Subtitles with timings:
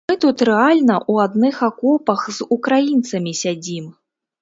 [0.09, 3.91] Мы тут рэальна ў адных акопах з украінцамі сядзім.